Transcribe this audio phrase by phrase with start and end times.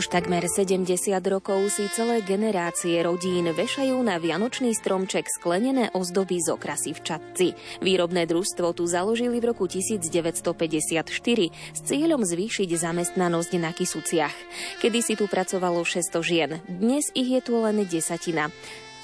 [0.00, 0.88] Už takmer 70
[1.28, 7.48] rokov si celé generácie rodín vešajú na vianočný stromček sklenené ozdoby z okrasy v Čadci.
[7.84, 11.04] Výrobné družstvo tu založili v roku 1954
[11.52, 14.36] s cieľom zvýšiť zamestnanosť na Kisuciach.
[14.80, 18.48] Kedy si tu pracovalo 600 žien, dnes ich je tu len desatina.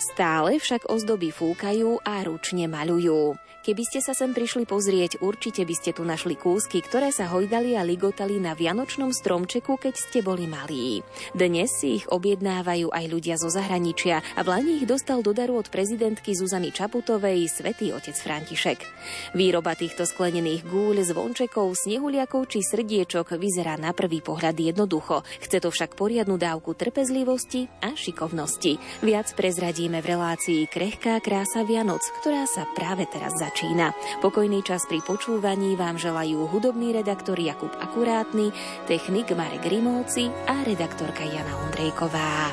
[0.01, 3.46] Stále však ozdoby fúkajú a ručne maľujú.
[3.67, 7.75] Keby ste sa sem prišli pozrieť, určite by ste tu našli kúsky, ktoré sa hojdali
[7.75, 11.03] a ligotali na vianočnom stromčeku, keď ste boli malí.
[11.35, 15.59] Dnes si ich objednávajú aj ľudia zo zahraničia a v Lani ich dostal do daru
[15.59, 18.79] od prezidentky Zuzany Čaputovej svätý otec František.
[19.35, 25.27] Výroba týchto sklenených gúľ, zvončekov, snehuliakov či srdiečok vyzerá na prvý pohľad jednoducho.
[25.43, 29.03] Chce to však poriadnu dávku trpezlivosti a šikovnosti.
[29.03, 33.97] Viac prezradíme v relácii Krehká krása Vianoc, ktorá sa práve teraz začína začína.
[34.21, 38.53] Pokojný čas pri počúvaní vám želajú hudobný redaktor Jakub Akurátny,
[38.85, 42.53] technik Marek Grimovci a redaktorka Jana Ondrejková.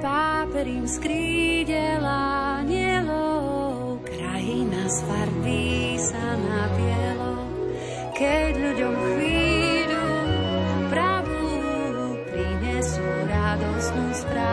[0.00, 7.44] Páperim skrídela nielov, krajina z farbí sa napielo,
[8.16, 9.21] keď ľuďom chvíľ
[13.92, 14.51] radosnú správu.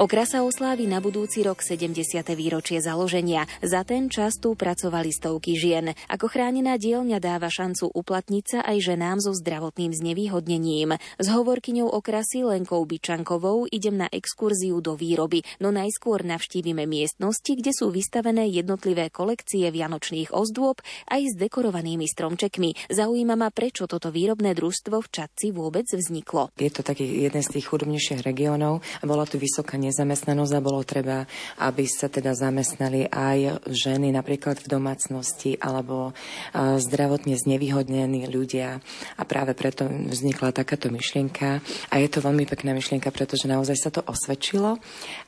[0.00, 2.24] Okrasa oslávi na budúci rok 70.
[2.32, 3.44] výročie založenia.
[3.60, 5.92] Za ten čas tu pracovali stovky žien.
[6.08, 10.96] Ako chránená dielňa dáva šancu uplatniť sa aj ženám so zdravotným znevýhodnením.
[10.96, 17.76] S hovorkyňou okrasy Lenkou Byčankovou idem na exkurziu do výroby, no najskôr navštívime miestnosti, kde
[17.76, 20.80] sú vystavené jednotlivé kolekcie vianočných ozdôb
[21.12, 22.88] aj s dekorovanými stromčekmi.
[22.88, 26.56] Zaujíma ma, prečo toto výrobné družstvo v Čadci vôbec vzniklo.
[26.56, 28.80] Je to taký jeden z tých chudobnejších regiónov.
[29.04, 31.26] Bola tu vysoká nezamestnanosť a bolo treba,
[31.58, 36.14] aby sa teda zamestnali aj ženy napríklad v domácnosti alebo
[36.54, 38.78] zdravotne znevýhodnení ľudia.
[39.18, 41.58] A práve preto vznikla takáto myšlienka.
[41.90, 44.78] A je to veľmi pekná myšlienka, pretože naozaj sa to osvedčilo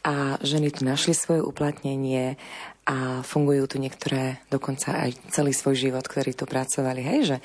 [0.06, 2.38] a ženy tu našli svoje uplatnenie
[2.82, 7.36] a fungujú tu niektoré dokonca aj celý svoj život, ktorí tu pracovali, hej, že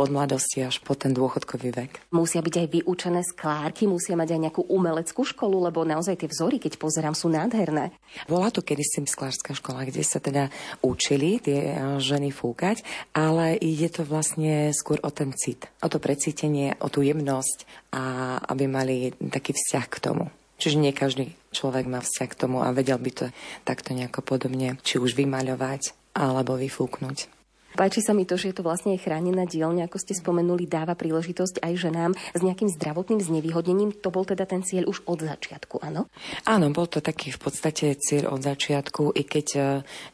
[0.00, 1.92] od mladosti až po ten dôchodkový vek.
[2.16, 6.56] Musia byť aj vyučené sklárky, musia mať aj nejakú umeleckú školu, lebo naozaj tie vzory,
[6.56, 7.92] keď pozerám, sú nádherné.
[8.24, 10.48] Bola to kedysi sklárska škola, kde sa teda
[10.80, 12.80] učili tie eh, ženy fúkať,
[13.12, 18.02] ale ide to vlastne skôr o ten cit, o to precítenie, o tú jemnosť a
[18.48, 20.24] aby mali taký vzťah k tomu.
[20.56, 23.26] Čiže nie každý človek má vzťah k tomu a vedel by to
[23.64, 27.36] takto nejako podobne, či už vymaľovať alebo vyfúknuť.
[27.76, 31.60] Páči sa mi to, že je to vlastne chránená dielňa, ako ste spomenuli, dáva príležitosť
[31.60, 33.92] aj ženám s nejakým zdravotným znevýhodnením.
[34.00, 36.08] To bol teda ten cieľ už od začiatku, áno?
[36.48, 39.60] Áno, bol to taký v podstate cieľ od začiatku, i keď e,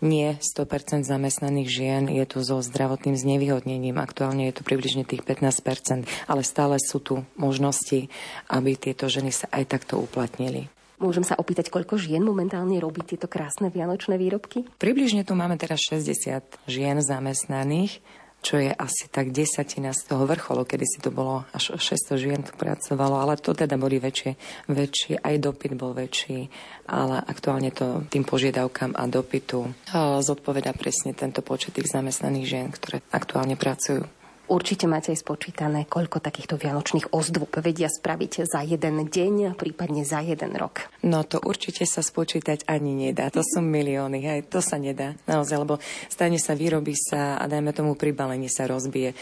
[0.02, 3.94] nie 100% zamestnaných žien je tu so zdravotným znevýhodnením.
[4.02, 8.10] Aktuálne je to približne tých 15%, ale stále sú tu možnosti,
[8.50, 10.81] aby tieto ženy sa aj takto uplatnili.
[11.02, 14.62] Môžem sa opýtať, koľko žien momentálne robí tieto krásne vianočné výrobky?
[14.78, 17.98] Približne tu máme teraz 60 žien zamestnaných,
[18.42, 22.40] čo je asi tak desatina z toho vrcholu, kedy si to bolo až 600 žien
[22.42, 24.34] tu pracovalo, ale to teda boli väčšie,
[24.70, 26.46] väčšie, aj dopyt bol väčší,
[26.86, 29.74] ale aktuálne to tým požiadavkám a dopytu
[30.22, 34.06] zodpoveda presne tento počet tých zamestnaných žien, ktoré aktuálne pracujú.
[34.52, 40.20] Určite máte aj spočítané, koľko takýchto vianočných ozdôb vedia spraviť za jeden deň, prípadne za
[40.20, 40.92] jeden rok.
[41.00, 43.32] No to určite sa spočítať ani nedá.
[43.32, 45.16] To sú milióny, hej, to sa nedá.
[45.24, 45.80] Naozaj, lebo
[46.12, 49.16] stane sa, vyrobí sa a dajme tomu pri balení sa rozbije.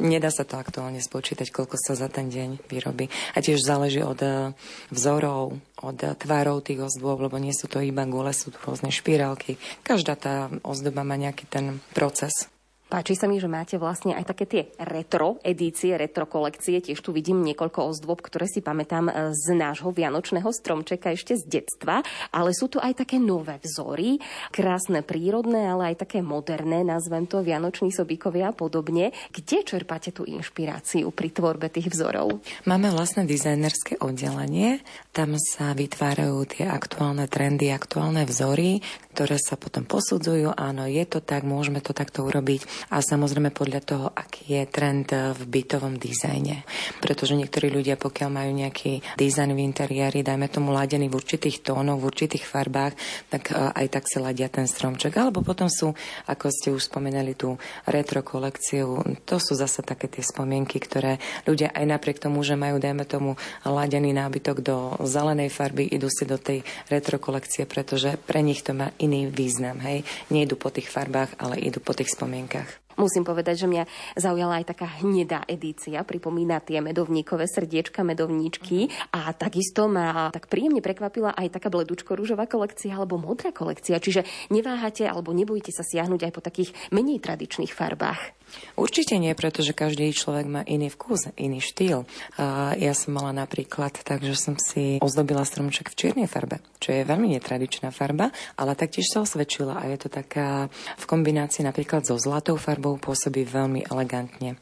[0.00, 3.12] Nedá sa to aktuálne spočítať, koľko sa za ten deň vyrobí.
[3.36, 4.56] A tiež záleží od eh,
[4.88, 9.60] vzorov, od tvárov tých ozdôb, lebo nie sú to iba gule, sú tu rôzne špirálky.
[9.84, 12.48] Každá tá ozdoba má nejaký ten proces.
[12.90, 16.82] Páči sa mi, že máte vlastne aj také tie retro edície, retro kolekcie.
[16.82, 21.46] Tiež tu vidím niekoľko ozdôb, ktoré si pamätám e, z nášho vianočného stromčeka ešte z
[21.46, 22.02] detstva.
[22.34, 24.18] Ale sú tu aj také nové vzory,
[24.50, 29.14] krásne prírodné, ale aj také moderné, nazvem to vianoční sobíkovia a podobne.
[29.30, 32.42] Kde čerpáte tú inšpiráciu pri tvorbe tých vzorov?
[32.66, 34.82] Máme vlastné dizajnerské oddelenie.
[35.14, 38.82] Tam sa vytvárajú tie aktuálne trendy, aktuálne vzory,
[39.20, 40.56] ktoré sa potom posudzujú.
[40.56, 45.12] Áno, je to tak, môžeme to takto urobiť a samozrejme podľa toho, aký je trend
[45.12, 46.64] v bytovom dizajne.
[47.04, 52.00] Pretože niektorí ľudia, pokiaľ majú nejaký dizajn v interiéri, dajme tomu ladený v určitých tónoch,
[52.00, 52.96] v určitých farbách,
[53.28, 55.12] tak e, aj tak sa ladia ten stromček.
[55.12, 55.92] Alebo potom sú,
[56.24, 57.60] ako ste už spomenali, tú
[57.92, 59.04] retro kolekciu.
[59.28, 63.36] To sú zase také tie spomienky, ktoré ľudia aj napriek tomu, že majú, dajme tomu,
[63.68, 68.72] ladený nábytok do zelenej farby, idú si do tej retro kolekcie, pretože pre nich to
[68.72, 69.82] má iný význam.
[69.82, 70.06] Hej?
[70.30, 72.80] Nejdu po tých farbách, ale idú po tých spomienkach.
[73.00, 73.84] Musím povedať, že mňa
[74.18, 80.84] zaujala aj taká hnedá edícia, pripomína tie medovníkové srdiečka, medovníčky a takisto ma tak príjemne
[80.84, 86.32] prekvapila aj taká bledučko-rúžová kolekcia alebo modrá kolekcia, čiže neváhate alebo nebojte sa siahnuť aj
[86.36, 88.36] po takých menej tradičných farbách.
[88.74, 92.08] Určite nie, pretože každý človek má iný vkus, iný štýl.
[92.40, 96.94] A ja som mala napríklad tak, že som si ozdobila stromček v čiernej farbe, čo
[96.94, 102.06] je veľmi netradičná farba, ale taktiež sa osvedčila a je to taká v kombinácii napríklad
[102.06, 104.58] so zlatou farbou pôsobí veľmi elegantne.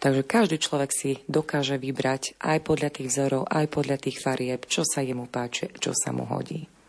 [0.00, 4.84] Takže každý človek si dokáže vybrať aj podľa tých vzorov, aj podľa tých farieb, čo
[4.84, 6.79] sa jemu páči, čo sa mu hodí.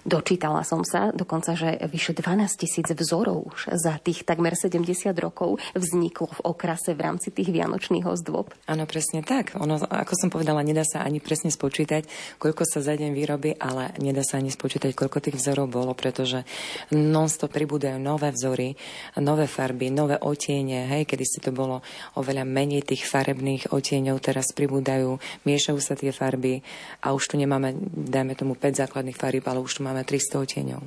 [0.00, 5.60] Dočítala som sa dokonca, že vyše 12 tisíc vzorov už za tých takmer 70 rokov
[5.76, 8.48] vzniklo v okrase v rámci tých vianočných ozdôb.
[8.64, 9.60] Áno, presne tak.
[9.60, 12.08] Ono, ako som povedala, nedá sa ani presne spočítať,
[12.40, 16.48] koľko sa za deň vyrobí, ale nedá sa ani spočítať, koľko tých vzorov bolo, pretože
[16.96, 18.72] non-stop pribúdajú nové vzory,
[19.20, 20.88] nové farby, nové otiene.
[20.88, 21.84] Hej, kedy si to bolo
[22.16, 26.64] oveľa menej tých farebných otieňov, teraz pribúdajú, miešajú sa tie farby
[27.04, 30.46] a už tu nemáme, dajme tomu 5 základných farieb, ale už tu máme máme 300
[30.46, 30.82] oteňov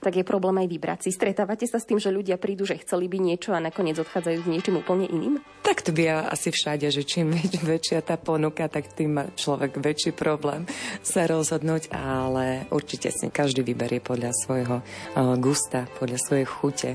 [0.00, 1.10] tak je problém aj vybrať si.
[1.12, 4.48] Stretávate sa s tým, že ľudia prídu, že chceli by niečo a nakoniec odchádzajú s
[4.48, 5.44] niečím úplne iným?
[5.60, 9.76] Tak to by asi všade, že čím väč- väčšia tá ponuka, tak tým má človek
[9.76, 10.64] väčší problém
[11.04, 16.90] sa rozhodnúť, ale určite si každý vyberie podľa svojho uh, gusta, podľa svojej chute.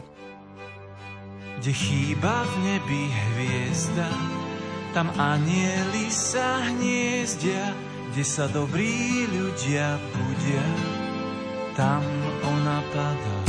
[1.62, 4.10] Kde chýba v nebi hviezda,
[4.92, 7.72] tam anieli sa hniezdia,
[8.12, 11.05] kde sa dobrí ľudia budia
[11.75, 12.03] tam
[12.44, 13.45] ona padá.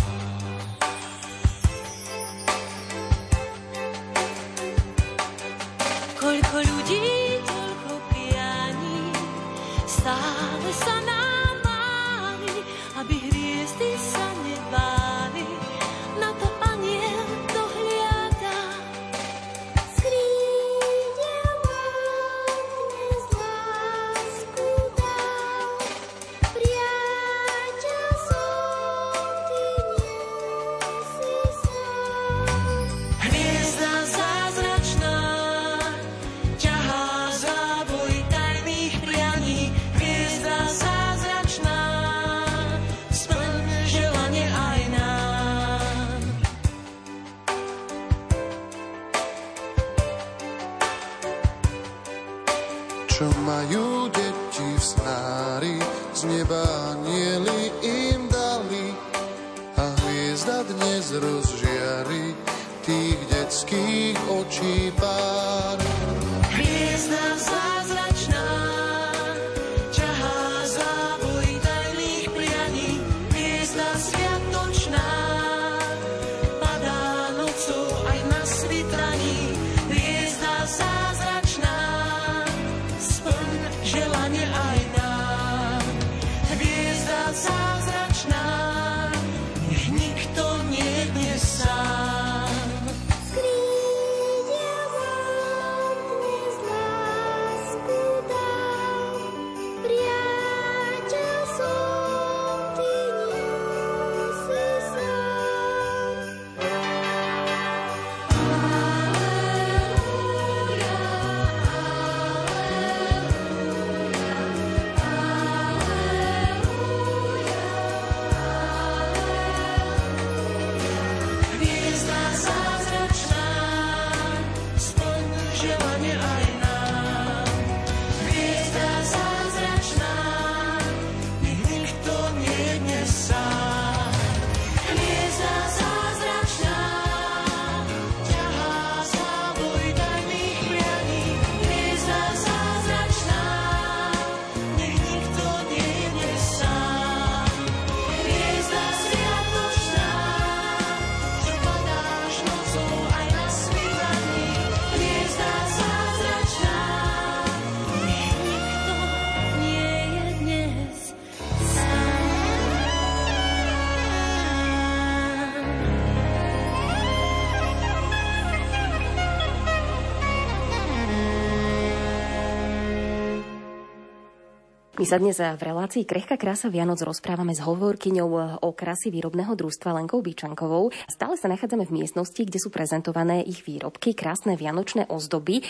[175.06, 180.18] Sa dnes v relácii Krehka krása Vianoc rozprávame s hovorkyňou o krasy výrobného družstva Lenkou
[180.18, 180.90] Byčankovou.
[181.06, 185.62] Stále sa nachádzame v miestnosti, kde sú prezentované ich výrobky, krásne vianočné ozdoby.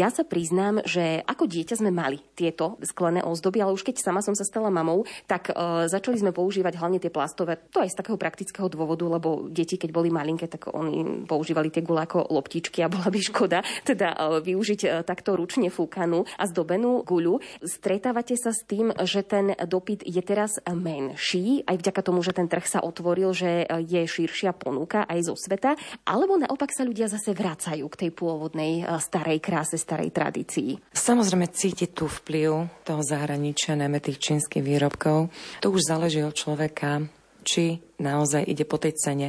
[0.00, 4.24] Ja sa priznám, že ako dieťa sme mali tieto sklené ozdoby, ale už keď sama
[4.24, 7.60] som sa stala mamou, tak uh, začali sme používať hlavne tie plastové.
[7.76, 11.84] To aj z takého praktického dôvodu, lebo deti, keď boli malinké, tak oni používali tie
[11.84, 16.48] gule ako loptičky a bola by škoda teda uh, využiť uh, takto ručne fúkanú a
[16.48, 17.44] zdobenú guľu.
[17.60, 22.46] Stretávate sa s tým, že ten dopyt je teraz menší, aj vďaka tomu, že ten
[22.46, 25.74] trh sa otvoril, že je širšia ponuka aj zo sveta,
[26.06, 30.78] alebo naopak sa ľudia zase vracajú k tej pôvodnej eh, starej kráse, starej tradícii?
[30.94, 35.34] Samozrejme cíti tu vplyv toho zahraničia, najmä tých čínskych výrobkov.
[35.66, 37.02] To už záleží od človeka,
[37.42, 39.28] či naozaj ide po tej cene,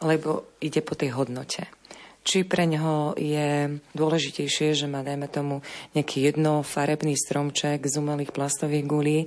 [0.00, 1.77] alebo ide po tej hodnote
[2.28, 5.64] či pre neho je dôležitejšie, že má, dajme tomu,
[5.96, 9.18] nejaký jednofarebný stromček z umelých plastových gulí,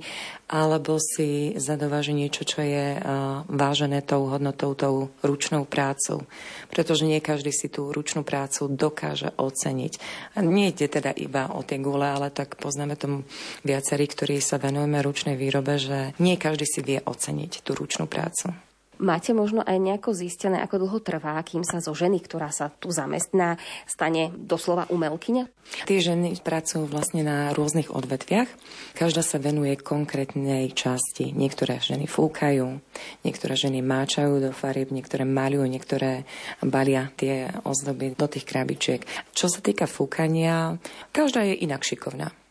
[0.46, 3.02] alebo si zadováži niečo, čo je
[3.50, 6.22] vážené tou hodnotou, tou ručnou prácou.
[6.70, 9.92] Pretože nie každý si tú ručnú prácu dokáže oceniť.
[10.38, 13.26] A nie ide teda iba o tie gule, ale tak poznáme tomu
[13.66, 18.71] viacerí, ktorí sa venujeme ručnej výrobe, že nie každý si vie oceniť tú ručnú prácu.
[19.02, 22.94] Máte možno aj nejako zistené, ako dlho trvá, kým sa zo ženy, ktorá sa tu
[22.94, 25.50] zamestná, stane doslova umelkyňa?
[25.90, 28.46] Tie ženy pracujú vlastne na rôznych odvetviach.
[28.94, 31.34] Každá sa venuje konkrétnej časti.
[31.34, 32.78] Niektoré ženy fúkajú,
[33.26, 36.22] niektoré ženy máčajú do farieb, niektoré maľujú, niektoré
[36.62, 39.02] balia tie ozdoby do tých krabičiek.
[39.34, 40.78] Čo sa týka fúkania,
[41.10, 42.41] každá je inak šikovná.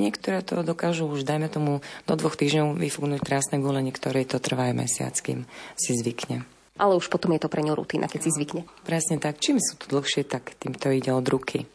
[0.00, 4.72] Niektoré to dokážu už, dajme tomu, do dvoch týždňov vyfúknuť krásne gule, niektoré to trvá
[4.72, 5.44] aj mesiac, kým
[5.76, 6.48] si zvykne.
[6.80, 8.64] Ale už potom je to pre ňu rutina, keď si zvykne.
[8.88, 9.36] Presne tak.
[9.36, 11.68] Čím sú tu dlhšie, tak tým to ide od ruky.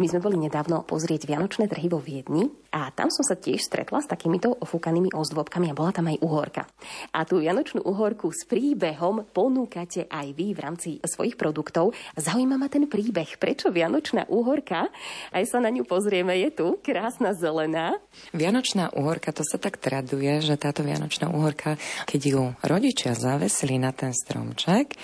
[0.00, 3.98] My sme boli nedávno pozrieť Vianočné trhy vo Viedni a tam som sa tiež stretla
[3.98, 6.62] s takýmito ofúkanými ozdôbkami a bola tam aj uhorka.
[7.10, 11.98] A tú Vianočnú uhorku s príbehom ponúkate aj vy v rámci svojich produktov.
[12.14, 13.42] Zaujíma ma ten príbeh.
[13.42, 14.86] Prečo Vianočná uhorka?
[15.34, 16.38] Aj sa na ňu pozrieme.
[16.38, 17.98] Je tu krásna zelená.
[18.30, 21.74] Vianočná uhorka, to sa tak traduje, že táto Vianočná uhorka,
[22.06, 24.94] keď ju rodičia zavesili na ten stromček,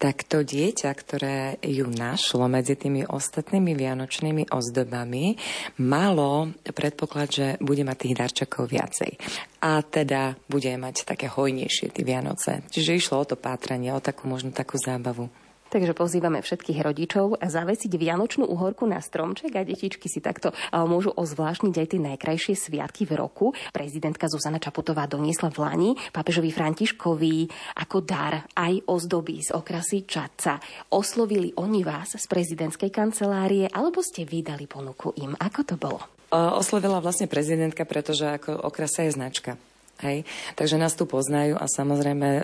[0.00, 5.36] tak to dieťa, ktoré ju našlo medzi tými ostatnými Vianočnými ozdobami
[5.76, 9.18] malo predpoklad, že bude mať tých darčekov viacej.
[9.66, 12.62] A teda bude mať také hojnejšie tie Vianoce.
[12.70, 15.26] Čiže išlo o to pátranie, o takú možno takú zábavu.
[15.70, 21.74] Takže pozývame všetkých rodičov zavesiť vianočnú uhorku na stromček a detičky si takto môžu ozvláštniť
[21.78, 23.54] aj tie najkrajšie sviatky v roku.
[23.70, 27.46] Prezidentka Zuzana Čaputová doniesla v Lani pápežovi Františkovi
[27.86, 30.58] ako dar aj ozdoby z okrasy Čadca.
[30.90, 35.38] Oslovili oni vás z prezidentskej kancelárie alebo ste vydali ponuku im?
[35.38, 36.19] Ako to bolo?
[36.30, 39.58] Oslovila vlastne prezidentka, pretože ako okrasa je značka
[40.02, 40.24] Hej?
[40.56, 42.42] Takže nás tu poznajú a samozrejme e,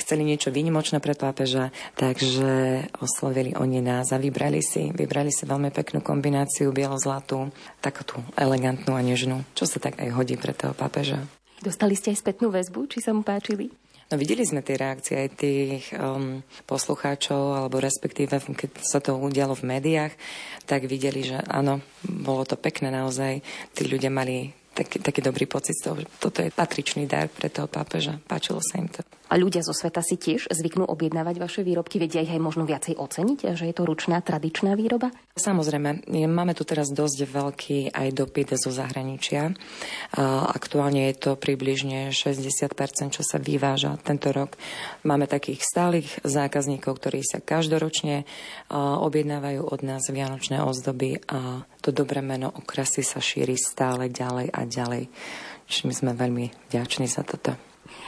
[0.00, 5.72] chceli niečo výnimočné pre pápeža, takže oslovili oni nás a vybrali si, vybrali si veľmi
[5.72, 7.48] peknú kombináciu bielo-zlatú,
[7.80, 11.24] takú tú elegantnú a nežnú, čo sa tak aj hodí pre toho pápeža.
[11.60, 13.68] Dostali ste aj spätnú väzbu, či sa mu páčili?
[14.10, 19.54] No videli sme tie reakcie aj tých um, poslucháčov, alebo respektíve, keď sa to udialo
[19.54, 20.18] v médiách,
[20.66, 23.38] tak videli, že áno, bolo to pekné naozaj.
[23.70, 27.52] Tí ľudia mali taký, taký dobrý pocit z toho, že toto je patričný dar pre
[27.52, 28.16] toho pápeža.
[28.24, 29.04] Páčilo sa im to.
[29.30, 32.98] A ľudia zo sveta si tiež zvyknú objednávať vaše výrobky, vedia ich aj možno viacej
[32.98, 35.14] oceniť, že je to ručná, tradičná výroba?
[35.38, 39.54] Samozrejme, máme tu teraz dosť veľký aj dopyt zo zahraničia.
[40.50, 42.74] Aktuálne je to približne 60%,
[43.14, 44.58] čo sa vyváža tento rok.
[45.06, 48.26] Máme takých stálych zákazníkov, ktorí sa každoročne
[48.74, 54.60] objednávajú od nás vianočné ozdoby a to dobré meno okrasy sa šíri stále ďalej a
[54.70, 55.10] ďalej.
[55.66, 57.58] Čiže my sme veľmi vďační za toto.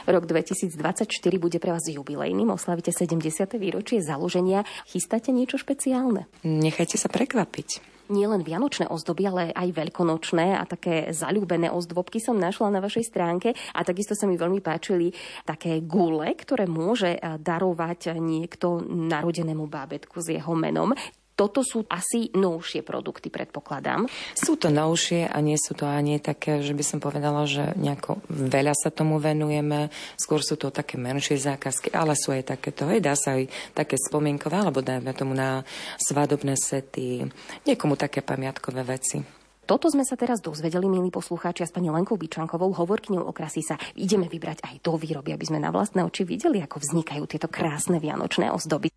[0.07, 3.59] Rok 2024 bude pre vás jubilejným, oslavíte 70.
[3.59, 4.63] výročie založenia.
[4.87, 6.27] Chystáte niečo špeciálne?
[6.47, 12.67] Nechajte sa prekvapiť nielen vianočné ozdoby, ale aj veľkonočné a také zalúbené ozdobky som našla
[12.75, 15.15] na vašej stránke a takisto sa mi veľmi páčili
[15.47, 20.91] také gule, ktoré môže darovať niekto narodenému bábetku s jeho menom.
[21.33, 24.05] Toto sú asi novšie produkty, predpokladám.
[24.37, 28.21] Sú to novšie a nie sú to ani také, že by som povedala, že nejako
[28.29, 29.89] veľa sa tomu venujeme.
[30.13, 32.85] Skôr sú to také menšie zákazky, ale sú aj takéto.
[32.85, 35.65] Hej, dá sa aj také spomienkové, alebo dajme tomu na
[35.97, 37.25] svadobné sety,
[37.65, 39.25] niekomu také pamiatkové veci.
[39.63, 43.63] Toto sme sa teraz dozvedeli, milí poslucháči, a s pani Lenkou Byčankovou, hovorkyňou o krasy
[43.63, 47.47] sa ideme vybrať aj do výroby, aby sme na vlastné oči videli, ako vznikajú tieto
[47.47, 48.91] krásne vianočné ozdoby.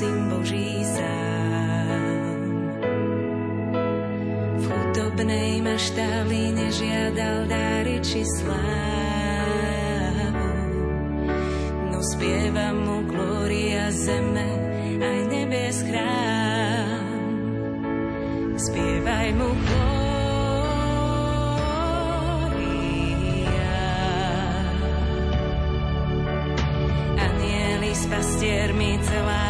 [0.00, 2.40] syn Boží sám.
[4.56, 8.64] V chudobnej maštáli nežiadal dáry či slávu,
[11.92, 14.48] no spieva mu glória zeme
[15.04, 17.20] aj nebies chrám.
[18.56, 20.00] Spievaj mu glória,
[28.10, 29.49] pastiermi celá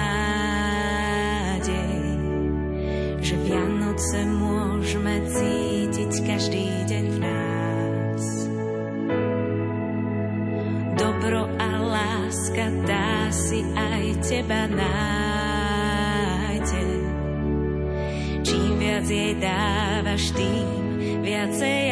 [3.24, 8.24] že Vianoce môžeme cítiť každý deň v nás.
[11.00, 14.88] Dobro a láska dá si aj teba nájde.
[18.43, 20.67] Čím viac jej dávaš, tým
[21.24, 21.87] viacej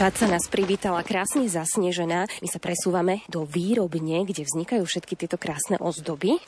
[0.00, 2.24] Čaca nás privítala krásne zasnežená.
[2.40, 6.40] My sa presúvame do výrobne, kde vznikajú všetky tieto krásne ozdoby.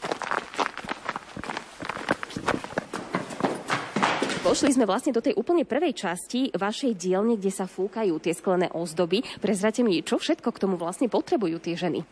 [4.41, 8.73] Vošli sme vlastne do tej úplne prvej časti vašej dielne, kde sa fúkajú tie sklené
[8.73, 9.21] ozdoby.
[9.37, 12.09] Prezrate mi, čo všetko k tomu vlastne potrebujú tie ženy.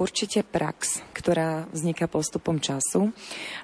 [0.00, 3.12] Určite prax, ktorá vzniká postupom času.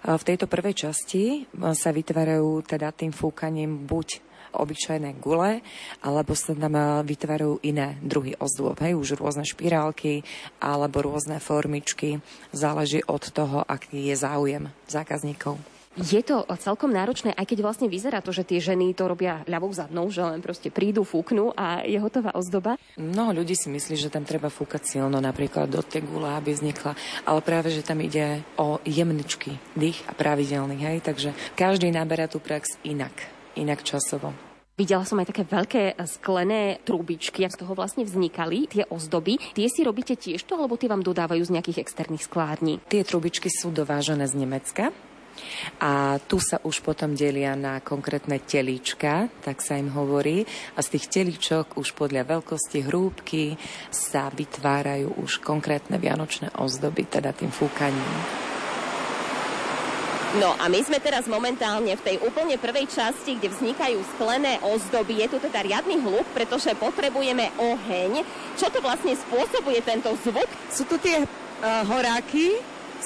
[0.05, 5.61] V tejto prvej časti sa vytvárajú teda tým fúkaním buď obyčajné gule,
[6.01, 10.23] alebo sa tam eh, vytvárajú iné druhy ozdôb, hej, už rôzne špirálky
[10.63, 12.23] alebo rôzne formičky.
[12.55, 15.59] Záleží od toho, aký je záujem zákazníkov.
[15.95, 19.71] Je to celkom náročné, aj keď vlastne vyzerá to, že tie ženy to robia ľavou
[19.71, 22.75] zadnou, že len proste prídu, fúknú a je hotová ozdoba?
[22.99, 26.99] No, ľudí si myslí, že tam treba fúkať silno, napríklad do tej gula, aby vznikla,
[27.23, 32.43] ale práve, že tam ide o jemničky dých a pravidelný, hej, takže každý naberá tú
[32.43, 34.35] prax inak inak časovo.
[34.75, 39.39] Videla som aj také veľké sklené trubičky, ak z toho vlastne vznikali, tie ozdoby.
[39.55, 42.83] Tie si robíte tiež to, alebo tie vám dodávajú z nejakých externých skládní?
[42.91, 44.91] Tie trubičky sú dovážené z Nemecka.
[45.83, 50.43] A tu sa už potom delia na konkrétne telíčka, tak sa im hovorí.
[50.75, 53.55] A z tých telíčok už podľa veľkosti hrúbky
[53.91, 58.15] sa vytvárajú už konkrétne vianočné ozdoby, teda tým fúkaním.
[60.35, 65.23] No a my sme teraz momentálne v tej úplne prvej časti, kde vznikajú sklené ozdoby.
[65.23, 68.27] Je tu teda riadny hluk, pretože potrebujeme oheň.
[68.59, 70.51] Čo to vlastne spôsobuje tento zvuk?
[70.75, 72.59] Sú tu tie uh, horáky,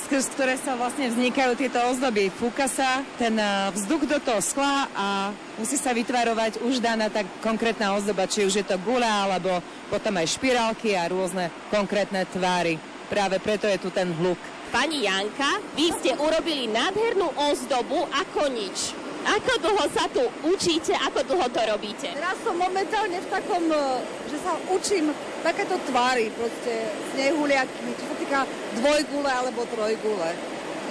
[0.08, 2.32] skrz ktoré sa vlastne vznikajú tieto ozdoby.
[2.32, 5.28] Fúka sa ten uh, vzduch do toho skla a
[5.60, 9.60] musí sa vytvarovať už daná tak konkrétna ozdoba, či už je to gula, alebo
[9.92, 12.80] potom aj špirálky a rôzne konkrétne tvary.
[13.12, 14.40] Práve preto je tu ten hluk.
[14.68, 18.92] Pani Janka, vy ste urobili nádhernú ozdobu ako nič.
[19.24, 22.12] Ako dlho sa tu učíte, ako dlho to robíte?
[22.12, 23.80] Teraz som momentálne v takom, e,
[24.28, 25.08] že sa učím
[25.40, 26.84] takéto tvary, proste
[27.16, 28.40] snehuliaky, čo sa týka
[28.76, 30.36] dvojgule alebo trojgule.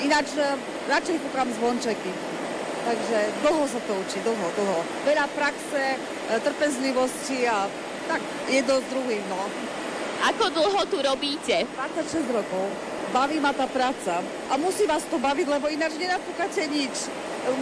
[0.02, 0.58] Ináč e,
[0.90, 2.12] radšej fúkam zvončeky.
[2.82, 4.82] Takže dlho sa to učí, dlho, dlho.
[5.06, 5.98] Veľa praxe, e,
[6.42, 7.70] trpezlivosti a
[8.10, 9.46] tak jedno s druhým, no.
[10.34, 11.70] Ako dlho tu robíte?
[11.78, 14.24] 26 rokov baví ma tá práca.
[14.52, 17.08] A musí vás to baviť, lebo ináč nenafúkate nič.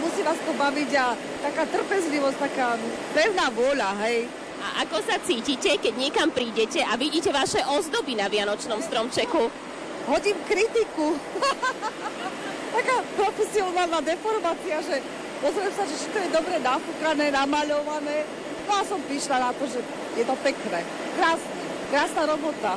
[0.02, 1.14] Musí vás to baviť a
[1.46, 2.74] taká trpezlivosť, taká
[3.14, 4.26] pevná vôľa, hej.
[4.56, 9.46] A ako sa cítite, keď niekam prídete a vidíte vaše ozdoby na Vianočnom stromčeku?
[10.10, 11.14] Hodím kritiku.
[12.76, 14.96] taká profesionálna deformácia, že
[15.38, 18.26] pozriem sa, že to je dobre nafúkané, namaľované.
[18.66, 19.80] No a som prišla na to, že
[20.18, 20.82] je to pekné.
[21.14, 21.54] Krásne.
[21.86, 22.74] Krásna robota.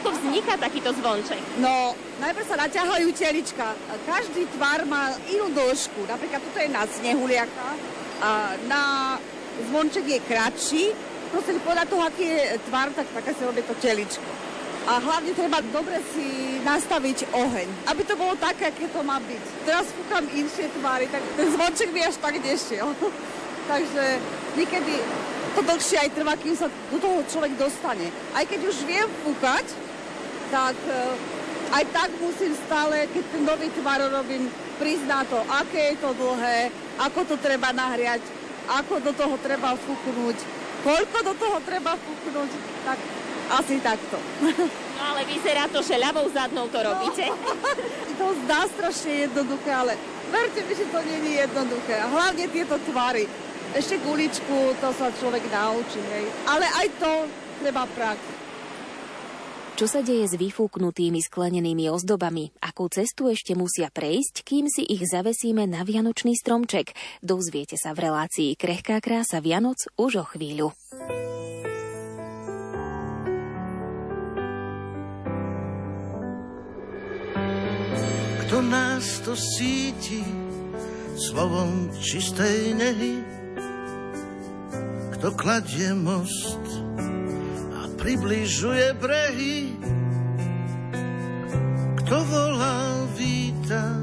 [0.00, 1.40] Ako vzniká takýto zvonček?
[1.60, 3.76] No, najprv sa naťahajú telička.
[4.08, 6.08] Každý tvar má inú dĺžku.
[6.08, 7.68] Napríklad toto je na snehuliaka.
[8.22, 8.82] A na
[9.68, 10.84] zvonček je kratší.
[11.28, 14.30] Proste podľa toho, aký je tvar, tak také si robí to teličko.
[14.82, 19.42] A hlavne treba dobre si nastaviť oheň, aby to bolo také, aké to má byť.
[19.62, 22.90] Teraz fúkam inšie tvary, tak ten zvonček by až tak nešiel.
[23.70, 24.04] Takže
[24.58, 24.94] niekedy
[25.54, 28.10] to dlhšie aj trvá, kým sa do toho človek dostane.
[28.34, 29.62] Aj keď už viem fúkať,
[30.52, 34.52] tak eh, aj tak musím stále, keď ten nový tvar robím,
[35.06, 36.66] na to, aké je to dlhé,
[36.98, 38.18] ako to treba nahriať,
[38.66, 40.36] ako do toho treba fúknuť,
[40.82, 42.50] koľko do toho treba fúknuť,
[42.82, 42.98] tak
[43.62, 44.18] asi takto.
[44.98, 47.30] No ale vyzerá to, že ľavou zadnou to robíte.
[47.30, 47.38] No,
[48.18, 49.94] to zdá strašne jednoduché, ale
[50.34, 51.94] verte mi, že to nie je jednoduché.
[52.02, 53.30] A hlavne tieto tvary.
[53.72, 56.26] Ešte guličku, to sa človek naučí, hej.
[56.44, 57.12] Ale aj to
[57.62, 58.41] treba prax.
[59.72, 62.52] Čo sa deje s vyfúknutými sklenenými ozdobami?
[62.60, 66.92] Akú cestu ešte musia prejsť, kým si ich zavesíme na vianočný stromček?
[67.24, 70.70] Dozviete sa v relácii Krehká krása Vianoc už o chvíľu.
[78.46, 80.20] Kto nás to síti
[81.16, 83.32] slovom čistej nehy?
[85.22, 86.66] kto kladie most
[88.02, 89.78] približuje brehy,
[92.02, 94.02] kto volá, víta,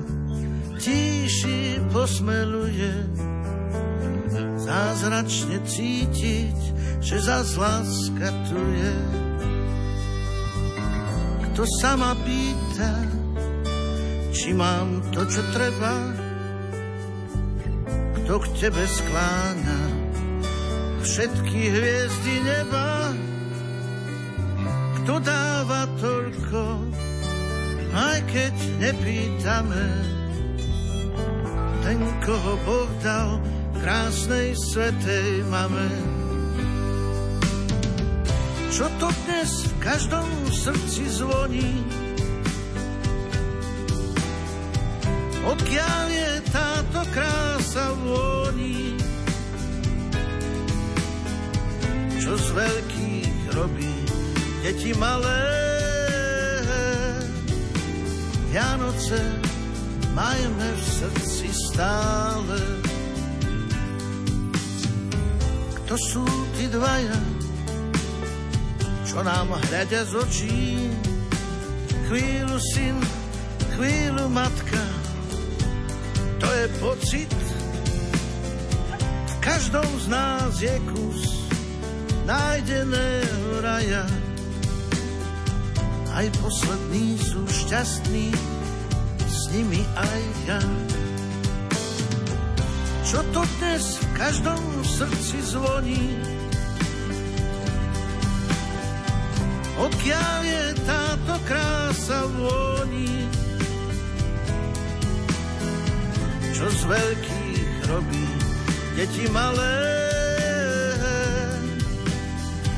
[0.80, 2.96] tíši posmeluje,
[4.56, 6.58] zázračne cítiť,
[7.04, 8.98] že zas láska tu je.
[11.52, 13.04] Kto sa ma pýta,
[14.32, 15.96] či mám to, čo treba,
[18.24, 19.82] kto k tebe skláňa,
[21.04, 23.28] všetky hviezdy neba.
[25.10, 26.86] Kto dáva toľko,
[27.98, 29.86] aj keď nepýtame,
[31.82, 33.42] ten, koho Boh dal
[33.82, 35.90] krásnej svetej mame.
[38.70, 41.74] Čo to dnes v každom srdci zvoní?
[45.42, 48.94] Odkiaľ je táto krása voní?
[52.22, 53.99] Čo z veľkých robí
[54.64, 55.42] deti malé?
[58.50, 59.20] Vianoce
[60.18, 62.60] majme v srdci stále.
[65.80, 66.26] Kto sú
[66.58, 67.20] tí dvaja,
[69.06, 70.62] čo nám hľadia z očí?
[72.10, 72.98] Chvíľu syn,
[73.78, 74.82] chvíľu matka,
[76.42, 77.34] to je pocit.
[79.30, 81.22] V každom z nás je kus
[82.26, 84.19] nájdeného raja.
[86.20, 88.36] Aj poslední sú šťastní,
[89.24, 90.60] s nimi aj ja.
[93.08, 96.20] Čo to dnes v každom srdci zvoní?
[99.80, 103.24] Odkiaľ je táto krása voní?
[106.52, 108.28] Čo z veľkých robí
[109.00, 109.72] deti malé?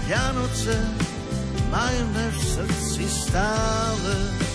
[0.05, 0.77] Vianoce
[1.71, 4.50] majme v srdci stále.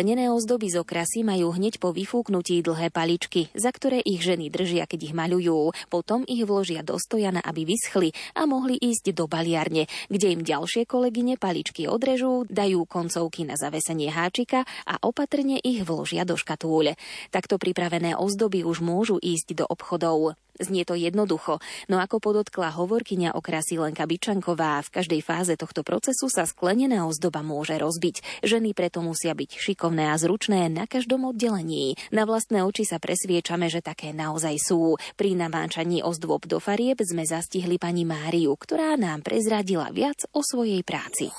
[0.00, 4.88] Sklenené ozdoby z okrasy majú hneď po vyfúknutí dlhé paličky, za ktoré ich ženy držia,
[4.88, 5.76] keď ich maľujú.
[5.92, 10.88] Potom ich vložia do stojana, aby vyschli a mohli ísť do baliarne, kde im ďalšie
[10.88, 16.96] kolegyne paličky odrežú, dajú koncovky na zavesenie háčika a opatrne ich vložia do škatúľ.
[17.28, 20.32] Takto pripravené ozdoby už môžu ísť do obchodov.
[20.60, 26.28] Znie to jednoducho, no ako podotkla hovorkyňa okrasy Lenka Byčanková, v každej fáze tohto procesu
[26.28, 28.44] sa sklenená ozdoba môže rozbiť.
[28.44, 31.96] Ženy preto musia byť šikovné a zručné na každom oddelení.
[32.12, 35.00] Na vlastné oči sa presviečame, že také naozaj sú.
[35.16, 40.84] Pri namáčaní ozdôb do farieb sme zastihli pani Máriu, ktorá nám prezradila viac o svojej
[40.84, 41.32] práci.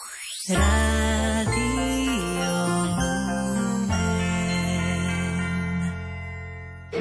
[0.49, 1.30] Rádio.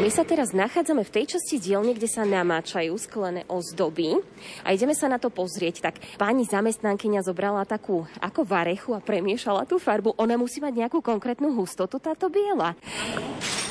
[0.01, 4.17] My sa teraz nachádzame v tej časti dielne, kde sa namáčajú sklené ozdoby
[4.65, 5.85] a ideme sa na to pozrieť.
[5.85, 10.17] Tak pani zamestnankyňa zobrala takú ako varechu a premiešala tú farbu.
[10.17, 12.73] Ona musí mať nejakú konkrétnu hustotu, táto biela.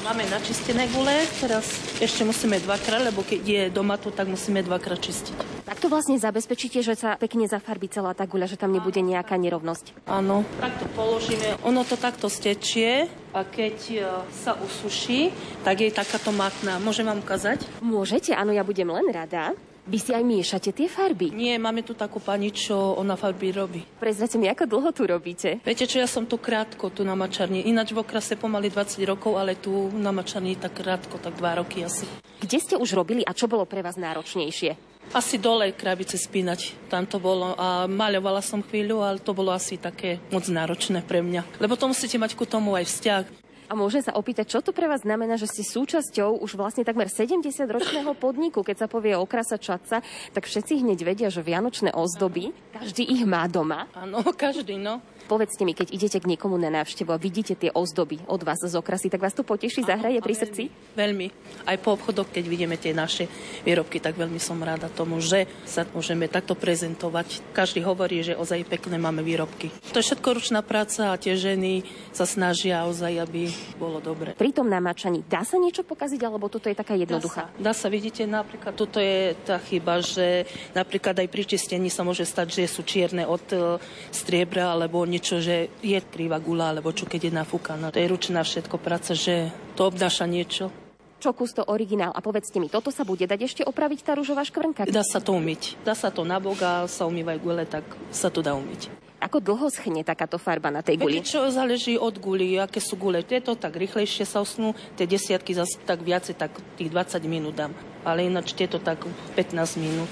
[0.05, 1.65] Máme načistené gule, teraz
[1.97, 5.58] ešte musíme dvakrát, lebo keď je doma tu, tak musíme dvakrát čistiť.
[5.69, 9.37] Tak to vlastne zabezpečíte, že sa pekne zafarbí celá tá guľa, že tam nebude nejaká
[9.37, 10.01] nerovnosť.
[10.09, 11.61] Áno, takto položíme.
[11.61, 13.05] Ono to takto stečie
[13.37, 13.97] a keď e,
[14.33, 15.29] sa usuší,
[15.61, 16.81] tak je takáto matná.
[16.81, 17.69] Môžem vám ukázať?
[17.85, 19.53] Môžete, áno, ja budem len rada.
[19.85, 21.29] Vy si aj miešate tie farby?
[21.37, 23.81] Nie, máme tu takú pani, čo ona farby robí.
[24.01, 25.61] Prezrate mi, ako dlho tu robíte?
[25.61, 27.69] Viete čo, ja som tu krátko, tu na mačarni.
[27.69, 31.85] Ináč v okrase pomaly 20 rokov, ale tu na mačarni tak krátko, tak 2 roky
[31.85, 32.09] asi.
[32.41, 34.88] Kde ste už robili a čo bolo pre vás náročnejšie?
[35.09, 39.81] Asi dole krabice spínať, tam to bolo a maľovala som chvíľu, ale to bolo asi
[39.81, 41.57] také moc náročné pre mňa.
[41.57, 43.23] Lebo to musíte mať ku tomu aj vzťah.
[43.69, 47.09] A môžem sa opýtať, čo to pre vás znamená, že ste súčasťou už vlastne takmer
[47.09, 48.61] 70-ročného podniku.
[48.61, 50.01] Keď sa povie okrasa čaca,
[50.33, 53.89] tak všetci hneď vedia, že vianočné ozdoby, každý ich má doma.
[53.97, 55.01] Áno, každý, no.
[55.29, 58.73] Povedzte mi, keď idete k niekomu na návštevu a vidíte tie ozdoby od vás z
[58.73, 60.73] okrasy, tak vás to poteší, zahraje pri srdci?
[60.97, 61.29] Veľmi.
[61.69, 63.29] Aj po obchodoch, keď vidíme tie naše
[63.61, 67.45] výrobky, tak veľmi som rada tomu, že sa môžeme takto prezentovať.
[67.53, 69.69] Každý hovorí, že ozaj pekné máme výrobky.
[69.93, 74.33] To je všetko ručná práca a tie ženy sa snažia ozaj, aby bolo dobre.
[74.33, 77.53] Pri tom namáčaní dá sa niečo pokaziť, alebo toto je taká jednoduchá?
[77.53, 81.93] Dá sa, dá sa vidíte, napríklad toto je tá chyba, že napríklad aj pri čistení
[81.93, 83.77] sa môže stať, že sú čierne od e,
[84.09, 87.91] striebra alebo niečo, že je krivá gula, alebo čo keď je nafúkaná.
[87.91, 90.71] To je ručná všetko práca, že to obnáša niečo.
[91.19, 92.15] Čo kus to originál?
[92.15, 94.87] A povedzte mi, toto sa bude dať ešte opraviť tá rúžová škvrnka?
[94.87, 95.75] Dá sa to umyť.
[95.83, 98.87] Dá sa to na boga, sa umývajú gule, tak sa to dá umyť.
[99.19, 101.19] Ako dlho schne takáto farba na tej guli?
[101.19, 103.19] Čo záleží od guli, aké sú gule.
[103.19, 107.75] Tieto tak rýchlejšie sa osnú, tie desiatky zase tak viacej, tak tých 20 minút dám.
[108.07, 109.03] Ale ináč tieto tak
[109.35, 110.07] 15 minút.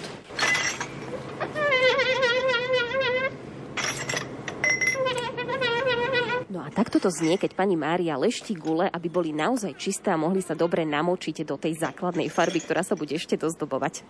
[6.47, 10.21] No a takto to znie, keď pani Mária leští gule, aby boli naozaj čisté a
[10.21, 14.05] mohli sa dobre namočiť do tej základnej farby, ktorá sa bude ešte dozdobovať.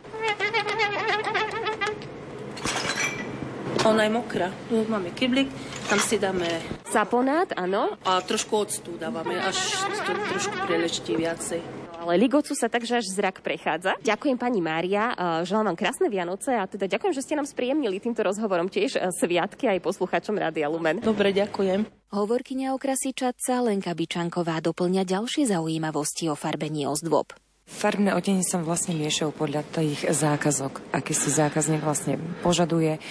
[3.87, 4.51] Ona je mokrá.
[4.67, 5.47] Tu máme kyblik,
[5.87, 6.59] tam si dáme...
[6.91, 7.95] Saponát, áno.
[8.03, 13.43] A trošku octu dávame, až to trošku preleští viacej ale ligocu sa takže až zrak
[13.43, 13.99] prechádza.
[13.99, 15.11] Ďakujem pani Mária,
[15.43, 19.11] želám vám krásne Vianoce a teda ďakujem, že ste nám spríjemnili týmto rozhovorom tiež e,
[19.11, 21.03] sviatky aj poslucháčom Rádia Lumen.
[21.03, 21.83] Dobre, ďakujem.
[22.15, 27.35] Hovorkyňa okrasy Čatca Lenka Byčanková doplňa ďalšie zaujímavosti o farbení ozdôb.
[27.67, 30.87] Farbné odenie sa vlastne miešajú podľa tých zákazok.
[30.95, 33.03] Aký si zákazník vlastne požaduje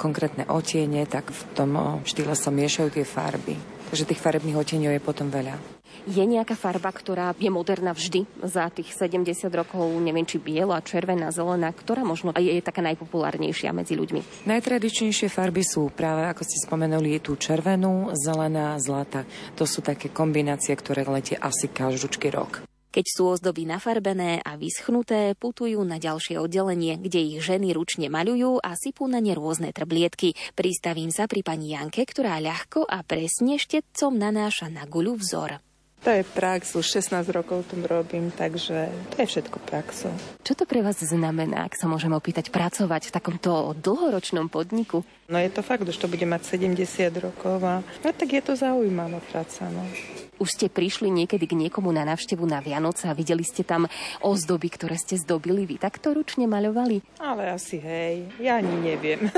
[0.00, 3.77] konkrétne otiene, tak v tom štýle sa miešajú tie farby.
[3.88, 5.56] Takže tých farebných oteňov je potom veľa.
[6.04, 11.32] Je nejaká farba, ktorá je moderná vždy za tých 70 rokov, neviem či biela, červená,
[11.32, 14.44] zelená, ktorá možno je, je taká najpopulárnejšia medzi ľuďmi?
[14.44, 19.24] Najtradičnejšie farby sú práve, ako ste spomenuli, tú červenú, zelená, zlata.
[19.56, 22.67] To sú také kombinácie, ktoré letie asi každúčky rok.
[22.98, 28.58] Keď sú ozdoby nafarbené a vyschnuté, putujú na ďalšie oddelenie, kde ich ženy ručne maľujú
[28.58, 30.34] a sypú na ne rôzne trblietky.
[30.58, 35.62] Pristavím sa pri pani Janke, ktorá ľahko a presne štetcom nanáša na guľu vzor.
[36.02, 40.10] To je prax, už 16 rokov tu robím, takže to je všetko praxou.
[40.42, 45.06] Čo to pre vás znamená, ak sa môžem opýtať, pracovať v takomto dlhoročnom podniku?
[45.28, 48.56] No je to fakt, už to bude mať 70 rokov a no, tak je to
[48.56, 49.68] zaujímavá práca.
[49.68, 49.84] No.
[50.40, 53.90] Už ste prišli niekedy k niekomu na návštevu na Vianoce a videli ste tam
[54.22, 55.76] ozdoby, ktoré ste zdobili vy.
[55.82, 57.02] Tak to ručne maľovali?
[57.20, 59.28] Ale asi hej, ja ani neviem.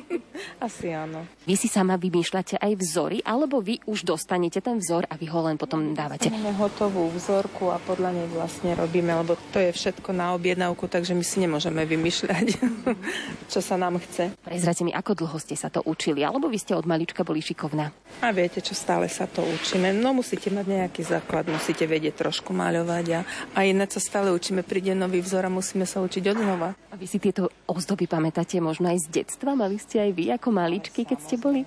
[0.66, 1.28] asi áno.
[1.44, 5.40] Vy si sama vymýšľate aj vzory, alebo vy už dostanete ten vzor a vy ho
[5.44, 6.32] len potom dávate?
[6.32, 11.12] Máme hotovú vzorku a podľa nej vlastne robíme, lebo to je všetko na objednávku, takže
[11.12, 12.56] my si nemôžeme vymýšľať,
[13.52, 14.32] čo sa nám chce.
[14.48, 17.92] Prezrate mi, ako dlho ste sa to učili, alebo vy ste od malička boli šikovná?
[18.24, 19.92] A viete, čo stále sa to učíme.
[19.92, 23.20] No musí musíte mať nejaký základ, musíte vedieť trošku maľovať a,
[23.58, 26.68] a iné sa stále učíme, príde nový vzor a musíme sa učiť od znova.
[26.92, 29.58] A vy si tieto ozdoby pamätáte možno aj z detstva?
[29.58, 31.66] Mali ste aj vy ako maličky, keď ste boli?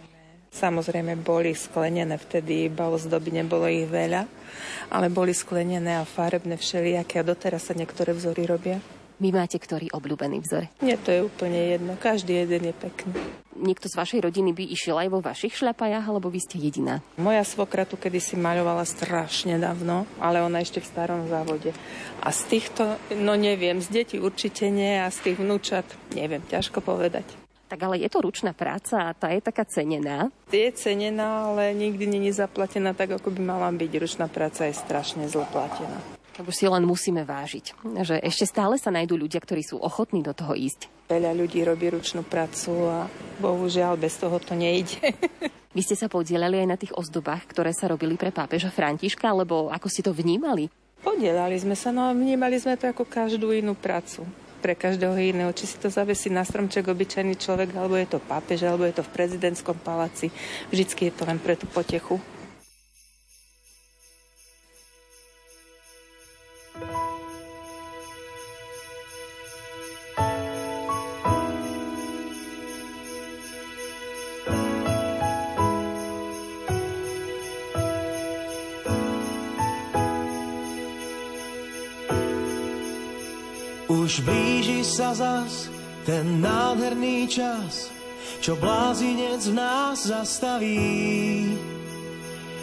[0.56, 4.24] Samozrejme boli sklenené vtedy, iba ozdoby, nebolo ich veľa,
[4.88, 8.80] ale boli sklenené a farebné všelijaké a doteraz sa niektoré vzory robia.
[9.22, 10.66] Vy máte ktorý obľúbený vzor?
[10.82, 11.94] Nie, to je úplne jedno.
[11.94, 13.14] Každý jeden je pekný.
[13.54, 17.06] Niekto z vašej rodiny by išiel aj vo vašich šľapajách, alebo vy ste jediná?
[17.22, 21.70] Moja svokra tu kedysi maľovala strašne dávno, ale ona ešte v starom závode.
[22.26, 25.86] A z týchto, no neviem, z detí určite nie a z tých vnúčat,
[26.18, 27.30] neviem, ťažko povedať.
[27.70, 30.34] Tak ale je to ručná práca a tá je taká cenená?
[30.50, 33.92] Je cenená, ale nikdy není zaplatená tak, ako by mala byť.
[34.02, 37.74] Ručná práca je strašne zloplatená tak už si len musíme vážiť,
[38.06, 40.90] že ešte stále sa nájdú ľudia, ktorí sú ochotní do toho ísť.
[41.12, 43.06] Veľa ľudí robí ručnú prácu a
[43.40, 45.00] bohužiaľ bez toho to nejde.
[45.76, 49.72] Vy ste sa podielali aj na tých ozdobách, ktoré sa robili pre pápeža Františka, alebo
[49.72, 50.68] ako ste to vnímali?
[51.00, 54.28] Podielali sme sa, no vnímali sme to ako každú inú prácu
[54.62, 55.50] pre každého iného.
[55.50, 59.04] Či si to zavesí na stromček obyčajný človek, alebo je to pápež, alebo je to
[59.04, 60.30] v prezidentskom paláci.
[60.70, 62.22] Vždycky je to len pre tú potechu.
[83.92, 85.68] Už blíži sa zas
[86.08, 87.92] ten nádherný čas,
[88.40, 91.54] čo blázinec v nás zastaví.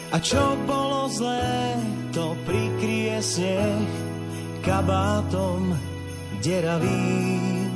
[0.09, 1.77] A čo bolo zlé,
[2.09, 4.08] to prikrie sneh
[4.63, 5.75] kabátom
[6.43, 7.69] deravým.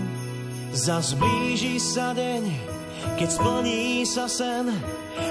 [0.73, 2.43] Zas blíži sa deň,
[3.19, 4.73] keď splní sa sen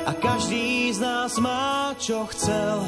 [0.07, 2.87] a každý z nás má, čo chcel.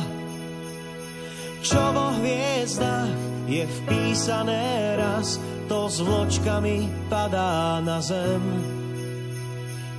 [1.64, 3.10] Čo vo hviezdach
[3.50, 8.42] je vpísané raz, to s vločkami padá na zem.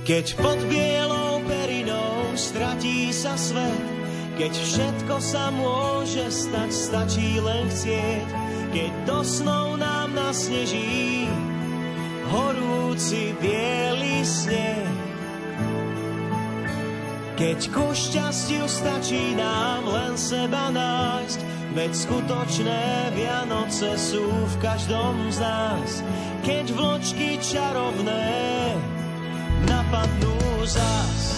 [0.06, 4.05] Keď pod bielou perinou stratí sa svet,
[4.36, 8.28] keď všetko sa môže stať, stačí len chcieť,
[8.68, 11.24] keď do snov nám nasneží
[12.28, 14.92] horúci biely sneh.
[17.36, 21.40] Keď ku šťastiu stačí nám len seba nájsť,
[21.76, 25.90] veď skutočné Vianoce sú v každom z nás.
[26.44, 28.24] Keď vločky čarovné
[29.68, 31.35] napadnú zas.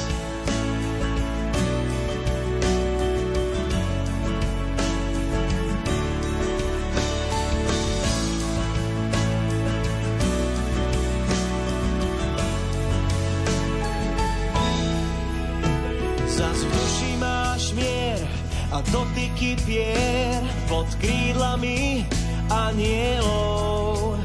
[19.38, 22.02] Dotyky pier pod krídlami
[22.50, 24.18] anielov,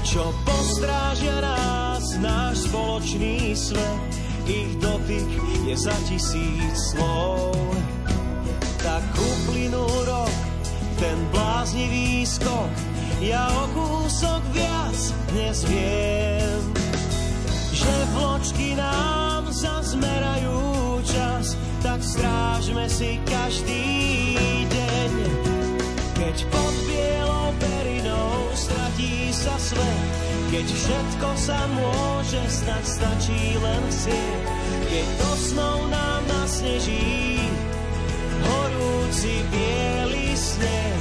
[0.00, 4.00] čo postrážia nás náš spoločný svet.
[4.48, 5.28] Ich dotyk
[5.68, 7.52] je za tisíc slov.
[8.80, 10.32] Tak uplynul rok,
[10.96, 12.72] ten bláznivý skok,
[13.20, 14.96] ja o kúsok viac
[15.36, 16.60] dnes viem,
[17.76, 20.56] že vločky nám zazmerajú
[21.04, 21.52] čas,
[21.84, 23.97] tak strážme si každý.
[26.28, 30.12] Keď pod bielou perinou stratí sa svet,
[30.52, 34.40] keď všetko sa môže stať, stačí len chcieť.
[34.92, 37.40] Keď do snov nám nasneží
[38.44, 41.00] horúci biely sneh.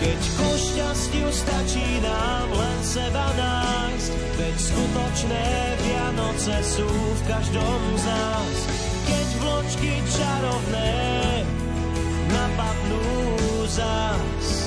[0.00, 5.46] Keď ku šťastiu stačí nám len seba nájsť, veď skutočné
[5.84, 8.56] Vianoce sú v každom z nás.
[9.04, 11.39] Keď vločky čarovné
[12.32, 13.02] napadnú
[13.66, 14.59] zás.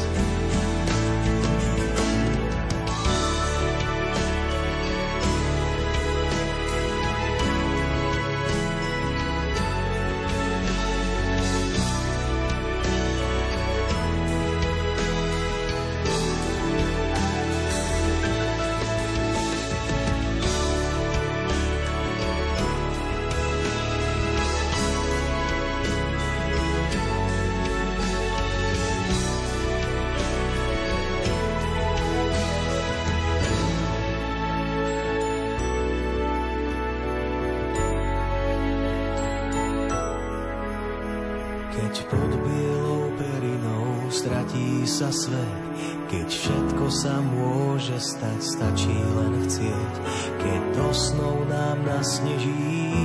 [44.23, 45.59] Stratí sa svet,
[46.07, 49.93] keď všetko sa môže stať, stačí len chcieť.
[50.39, 53.03] Keď do snov nám nasneží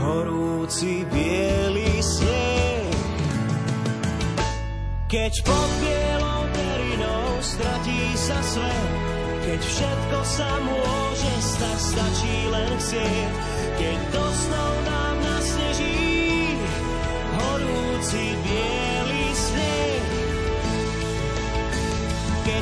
[0.00, 2.88] horúci biely sneh.
[5.12, 8.92] Keď pod bielou perinou stratí sa svet,
[9.44, 13.32] keď všetko sa môže stať, stačí len chcieť.
[13.76, 15.03] Keď do snov nám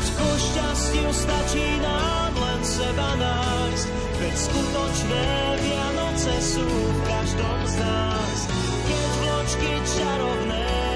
[0.03, 3.87] Keď ku šťastiu stačí nám len seba nájsť,
[4.19, 5.27] veď skutočné
[5.63, 8.39] Vianoce sú v každom z nás.
[8.83, 10.92] Keď vločky čarovné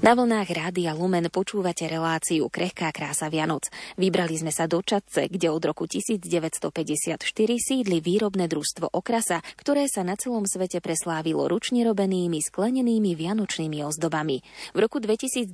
[0.00, 3.68] Na vlnách Rádia Lumen počúvate reláciu Krehká krása Vianoc.
[4.00, 7.20] Vybrali sme sa do Čadce, kde od roku 1954
[7.60, 14.40] sídli výrobné družstvo Okrasa, ktoré sa na celom svete preslávilo ručne robenými sklenenými vianočnými ozdobami.
[14.72, 15.52] V roku 2022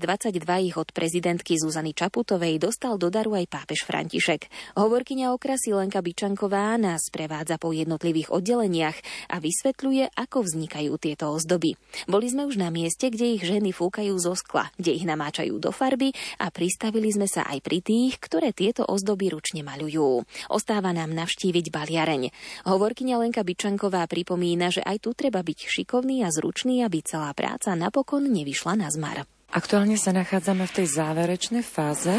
[0.63, 4.47] ich od prezidentky Zuzany Čaputovej dostal do daru aj pápež František.
[4.79, 11.75] Hovorkyňa Okrasy Lenka Byčanková nás prevádza po jednotlivých oddeleniach a vysvetľuje, ako vznikajú tieto ozdoby.
[12.07, 15.73] Boli sme už na mieste, kde ich ženy fúkajú zo skla, kde ich namáčajú do
[15.73, 20.23] farby a pristavili sme sa aj pri tých, ktoré tieto ozdoby ručne maľujú.
[20.53, 22.31] Ostáva nám navštíviť baliareň.
[22.69, 27.73] Hovorkyňa Lenka Byčanková pripomína, že aj tu treba byť šikovný a zručný, aby celá práca
[27.75, 29.27] napokon nevyšla na zmar.
[29.47, 32.13] Aktuálne sa nachádzame v tej záverečnej fáze,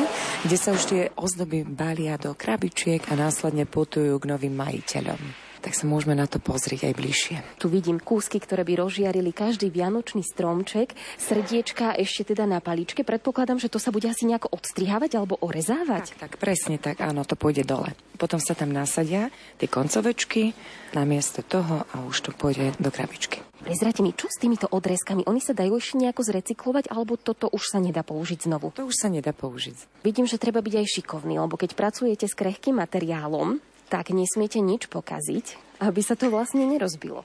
[0.48, 5.47] kde sa už tie ozdoby balia do krabičiek a následne putujú k novým majiteľom.
[5.68, 7.36] Tak sa môžeme na to pozrieť aj bližšie.
[7.60, 13.04] Tu vidím kúsky, ktoré by rozžiarili každý vianočný stromček, srdiečka ešte teda na paličke.
[13.04, 16.16] Predpokladám, že to sa bude asi nejako odstrihávať alebo orezávať.
[16.16, 17.92] Tak, tak, presne tak, áno, to pôjde dole.
[18.16, 19.28] Potom sa tam nasadia
[19.60, 20.56] tie koncovečky
[20.96, 23.44] namiesto toho a už to pôjde do krabičky.
[23.60, 25.28] Prezrate mi, čo s týmito odrezkami?
[25.28, 28.72] Oni sa dajú ešte nejako zrecyklovať, alebo toto už sa nedá použiť znovu?
[28.72, 30.00] To už sa nedá použiť.
[30.08, 34.92] Vidím, že treba byť aj šikovný, lebo keď pracujete s krehkým materiálom, tak nesmiete nič
[34.92, 37.24] pokaziť, aby sa to vlastne nerozbilo.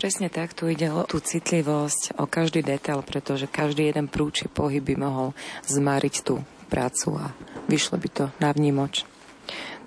[0.00, 4.80] Presne tak, tu ide o tú citlivosť, o každý detail, pretože každý jeden prúči pohyb
[4.80, 5.28] by mohol
[5.68, 6.40] zmariť tú
[6.72, 7.36] prácu a
[7.68, 9.04] vyšlo by to na vnímoč.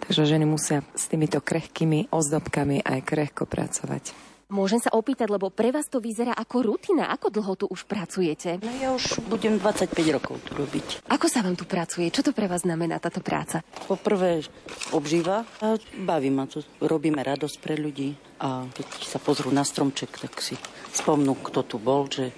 [0.05, 4.28] Takže ženy musia s týmito krehkými ozdobkami aj krehko pracovať.
[4.49, 7.13] Môžem sa opýtať, lebo pre vás to vyzerá ako rutina.
[7.13, 8.57] Ako dlho tu už pracujete?
[8.65, 11.05] No ja už budem 25 rokov tu robiť.
[11.05, 12.09] Ako sa vám tu pracuje?
[12.09, 13.61] Čo to pre vás znamená táto práca?
[13.85, 14.41] Poprvé
[14.89, 16.65] obžíva a baví ma to.
[16.81, 20.57] Robíme radosť pre ľudí a keď sa pozrú na stromček, tak si
[20.97, 22.33] spomnú, kto tu bol, že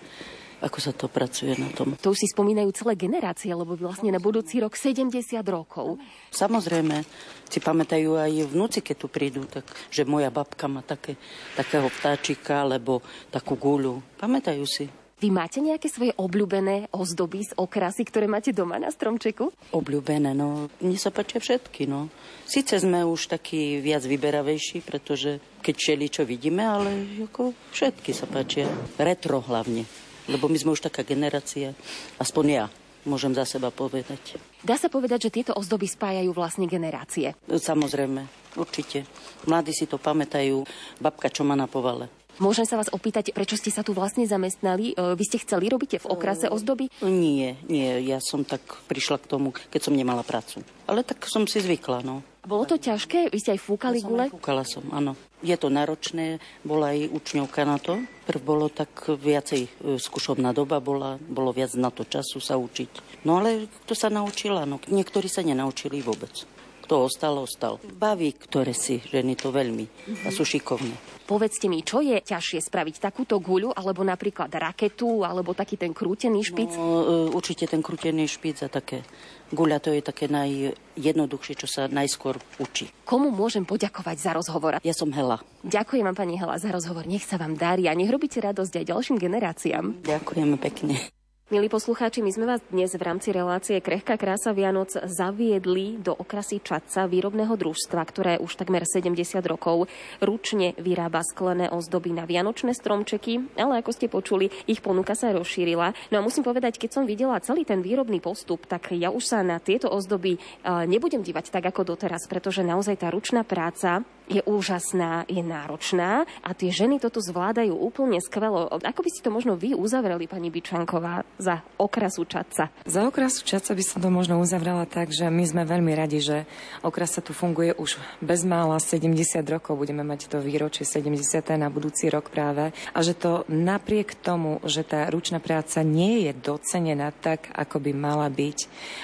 [0.61, 1.97] ako sa to pracuje na tom.
[1.97, 5.09] To už si spomínajú celé generácie, lebo vlastne na budúci rok 70
[5.49, 5.97] rokov.
[6.29, 7.01] Samozrejme,
[7.49, 11.17] si pamätajú aj vnúci, keď tu prídu, tak, že moja babka má také,
[11.57, 13.01] takého vtáčika, alebo
[13.33, 14.05] takú guľu.
[14.21, 14.85] Pamätajú si.
[15.21, 19.53] Vy máte nejaké svoje obľúbené ozdoby z okrasy, ktoré máte doma na stromčeku?
[19.69, 20.65] Obľúbené, no.
[20.81, 22.09] Mne sa páčia všetky, no.
[22.49, 28.25] Sice sme už takí viac vyberavejší, pretože keď šeli, čo vidíme, ale ako všetky sa
[28.25, 28.65] páčia.
[28.97, 31.73] Retro hlavne lebo my sme už taká generácia,
[32.21, 32.65] aspoň ja
[33.05, 34.37] môžem za seba povedať.
[34.61, 37.33] Dá sa povedať, že tieto ozdoby spájajú vlastne generácie?
[37.49, 39.09] Samozrejme, určite.
[39.49, 40.61] Mladí si to pamätajú,
[41.01, 42.09] babka, čo má na povale.
[42.41, 44.95] Môžem sa vás opýtať, prečo ste sa tu vlastne zamestnali?
[44.95, 46.89] E, vy ste chceli robiť v okrase ozdoby?
[47.03, 50.63] Nie, nie, ja som tak prišla k tomu, keď som nemala prácu.
[50.87, 52.23] Ale tak som si zvykla, no.
[52.41, 53.29] Bolo to ťažké?
[53.29, 54.25] Vy ste aj fúkali ja gule?
[54.33, 55.13] Fúkala som, áno.
[55.41, 57.97] Je to náročné, bola aj učňovka na to.
[58.29, 63.25] Prv bolo tak viacej e, skúšobná doba, bola, bolo viac na to času sa učiť.
[63.25, 64.69] No ale kto sa naučila?
[64.69, 66.45] No, niektorí sa nenaučili vôbec.
[66.91, 67.79] Kto ostal, ostal.
[67.95, 69.87] Baví, ktoré si ženy to veľmi
[70.27, 70.91] a sú šikovné.
[71.23, 72.99] Povedzte mi, čo je ťažšie spraviť?
[72.99, 76.75] Takúto guľu, alebo napríklad raketu, alebo taký ten krútený špic?
[76.75, 79.07] No, e, určite ten krútený špic a také.
[79.55, 82.91] Guľa to je také najjednoduchšie, čo sa najskôr učí.
[83.07, 84.83] Komu môžem poďakovať za rozhovor?
[84.83, 85.39] Ja som Hela.
[85.63, 87.07] Ďakujem vám, pani Hela, za rozhovor.
[87.07, 90.03] Nech sa vám darí a nech robíte radosť aj ďalším generáciám.
[90.03, 91.20] Ďakujeme pekne.
[91.51, 96.63] Milí poslucháči, my sme vás dnes v rámci relácie Krehká krása Vianoc zaviedli do okrasy
[96.63, 99.19] Čatca výrobného družstva, ktoré už takmer 70
[99.51, 99.91] rokov
[100.23, 105.91] ručne vyrába sklené ozdoby na vianočné stromčeky, ale ako ste počuli, ich ponuka sa rozšírila.
[106.15, 109.43] No a musím povedať, keď som videla celý ten výrobný postup, tak ja už sa
[109.43, 115.25] na tieto ozdoby nebudem dívať tak ako doteraz, pretože naozaj tá ručná práca je úžasná,
[115.25, 118.69] je náročná a tie ženy toto zvládajú úplne skvelo.
[118.81, 122.69] Ako by si to možno vy uzavreli, pani Byčanková, za okrasu Čaca?
[122.85, 126.37] Za okrasu Čaca by som to možno uzavrela tak, že my sme veľmi radi, že
[126.85, 129.13] okrasa tu funguje už bez mála 70
[129.47, 129.79] rokov.
[129.79, 131.17] Budeme mať to výročie 70.
[131.55, 132.75] na budúci rok práve.
[132.91, 137.91] A že to napriek tomu, že tá ručná práca nie je docenená tak, ako by
[137.95, 138.59] mala byť,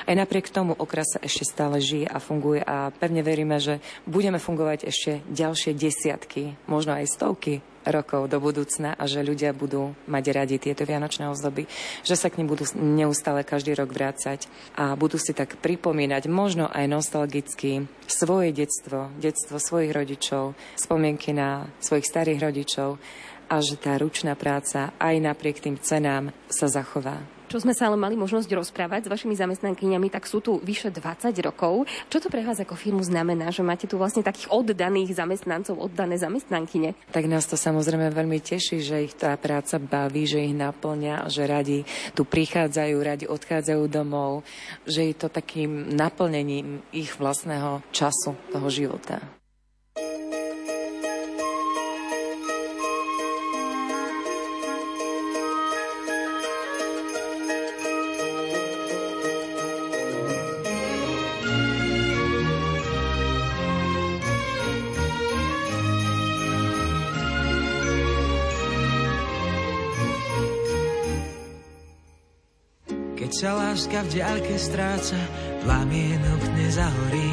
[0.09, 4.89] aj napriek tomu okrasa ešte stále žije a funguje a pevne veríme, že budeme fungovať
[4.89, 10.55] ešte ďalšie desiatky, možno aj stovky rokov do budúcna a že ľudia budú mať radi
[10.59, 11.65] tieto vianočné ozdoby,
[12.03, 14.45] že sa k nim budú neustále každý rok vrácať
[14.75, 21.71] a budú si tak pripomínať možno aj nostalgicky svoje detstvo, detstvo svojich rodičov, spomienky na
[21.79, 22.99] svojich starých rodičov
[23.47, 27.95] a že tá ručná práca aj napriek tým cenám sa zachová čo sme sa ale
[27.95, 31.87] mali možnosť rozprávať s vašimi zamestnankyňami, tak sú tu vyše 20 rokov.
[32.11, 36.19] Čo to pre vás ako firmu znamená, že máte tu vlastne takých oddaných zamestnancov, oddané
[36.19, 36.93] zamestnankyne?
[37.15, 41.47] Tak nás to samozrejme veľmi teší, že ich tá práca baví, že ich naplňa, že
[41.47, 41.79] radi
[42.11, 44.43] tu prichádzajú, radi odchádzajú domov,
[44.83, 49.23] že je to takým naplnením ich vlastného času, toho života.
[73.77, 75.21] Láska v diaľke stráca,
[75.61, 77.29] plamienok nezahorí.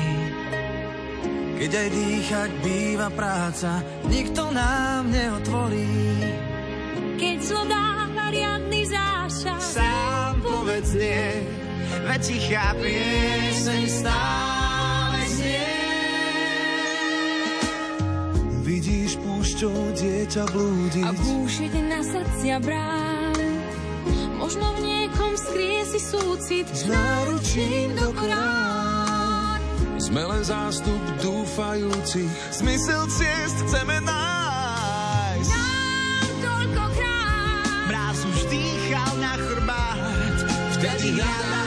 [1.56, 3.80] Keď aj dýchať býva práca,
[4.12, 5.88] nikto nám neotvorí.
[7.16, 11.48] Keď zlo dáva riadny zášah, sám povedz nie,
[12.12, 15.72] veď tichá pieseň stále znie.
[18.68, 19.16] Vidíš
[19.56, 21.08] čo dieťa blúdiť.
[21.08, 23.13] A búšiť na srdcia brán.
[24.44, 29.56] Možno v niekom skrie si súcit s náručím do krán.
[29.96, 35.48] Sme len zástup dúfajúcich, zmysel ciest chceme nájsť.
[35.48, 40.36] Nám toľkokrát Mráz už dýchal na chrbát,
[40.76, 41.63] vtedy hľadáš,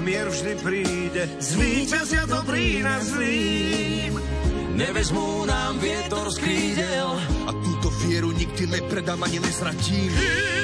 [0.00, 4.16] mier vždy príde, zvíťazia dobrý nad zlým.
[4.76, 7.08] Nevezmú nám vietor z krídel.
[7.44, 10.08] A túto vieru nikdy nepredám ani nezratím.
[10.08, 10.59] Dúfa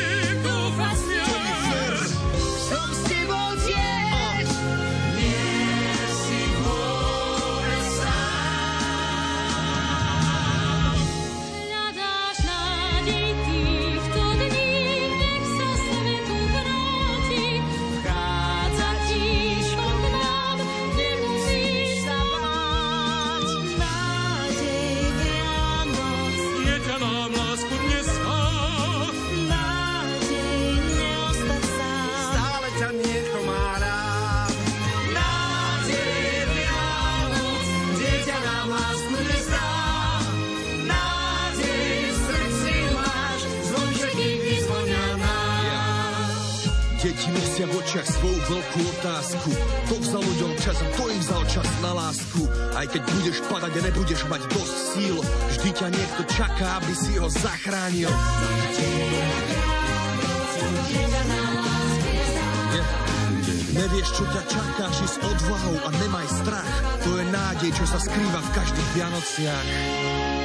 [50.66, 52.42] vzal ľuďom čas, to im vzal čas na lásku.
[52.74, 55.16] Aj keď budeš padať a nebudeš mať dosť síl,
[55.54, 58.10] vždy ťa niekto čaká, aby si ho zachránil.
[63.76, 66.74] Nevieš, čo ťa čaká, či s odvahou a nemaj strach.
[67.04, 70.35] To je nádej, čo sa skrýva v každých Vianociach.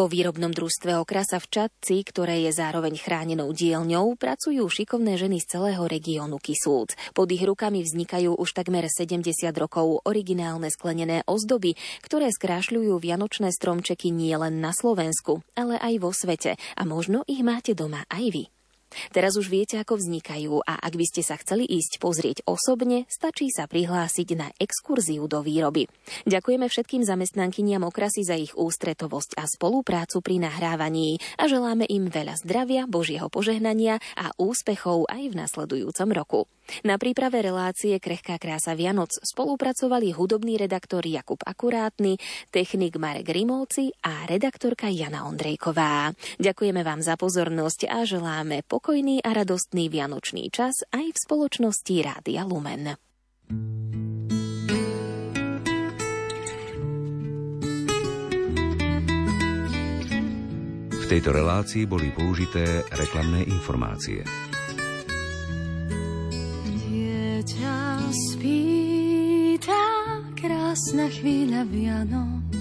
[0.00, 5.60] Vo výrobnom družstve Okrasa v Čadci, ktoré je zároveň chránenou dielňou, pracujú šikovné ženy z
[5.60, 6.96] celého regiónu Kisúc.
[7.12, 9.28] Pod ich rukami vznikajú už takmer 70
[9.60, 16.56] rokov originálne sklenené ozdoby, ktoré skrášľujú vianočné stromčeky nielen na Slovensku, ale aj vo svete
[16.56, 18.44] a možno ich máte doma aj vy.
[19.10, 23.48] Teraz už viete, ako vznikajú a ak by ste sa chceli ísť pozrieť osobne, stačí
[23.48, 25.86] sa prihlásiť na exkurziu do výroby.
[26.26, 32.38] Ďakujeme všetkým zamestnankyniam okrasy za ich ústretovosť a spoluprácu pri nahrávaní a želáme im veľa
[32.42, 36.40] zdravia, Božieho požehnania a úspechov aj v nasledujúcom roku.
[36.82, 42.16] Na príprave relácie Krehká krása Vianoc spolupracovali hudobný redaktor Jakub Akurátny,
[42.48, 46.12] technik Marek Rimovci a redaktorka Jana Ondrejková.
[46.40, 52.42] Ďakujeme vám za pozornosť a želáme pokojný a radostný vianočný čas aj v spoločnosti Rádia
[52.48, 52.96] Lumen.
[60.90, 64.49] V tejto relácii boli použité reklamné informácie.
[68.10, 72.54] Spí tá krásna chvíľa Vianoc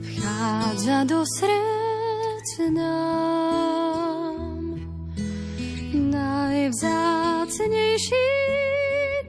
[0.00, 4.62] vchádza do srdc nám.
[6.12, 8.28] Najvzácnejší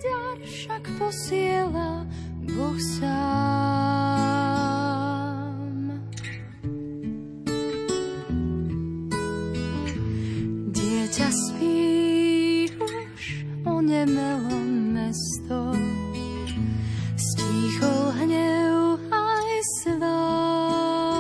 [0.04, 2.08] dar však posiela
[2.56, 3.04] Boh sám.
[10.72, 11.32] Dieťa
[13.84, 14.64] onemelo
[14.96, 15.76] mesto.
[17.20, 19.50] Stíchol hnev aj
[19.84, 21.12] svár.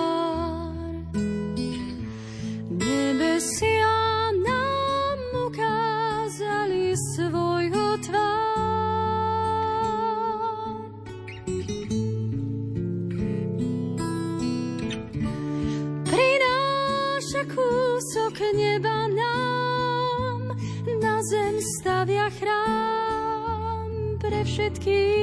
[2.71, 8.31] Nebesia nám ukázali svojho tvár.
[16.07, 18.92] Prináša kúsok neba
[24.53, 25.22] všetkých.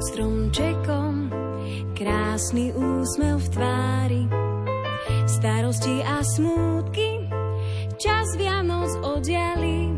[0.00, 1.28] Pod stromčekom,
[1.92, 4.22] krásny úsmev v tvári,
[5.28, 7.28] starosti a smútky,
[8.00, 9.92] čas Vianoc odiali.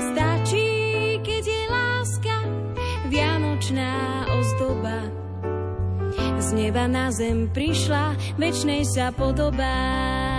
[0.00, 0.68] Stačí,
[1.20, 2.36] keď je láska,
[3.12, 3.92] vianočná
[4.32, 5.04] ozdoba.
[6.40, 10.31] Z neba na zem prišla, večnej sa podobá.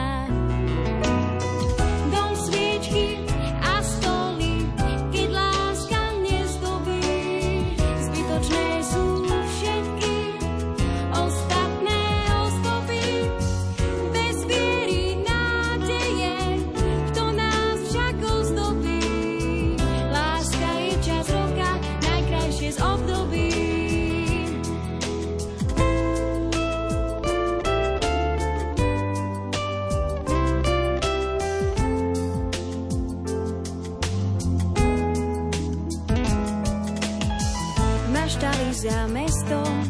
[38.23, 39.83] praštali za mestom,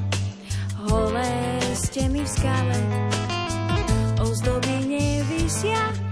[0.90, 1.62] holé
[2.10, 2.82] mi v skale,
[4.18, 6.03] ozdoby nevisia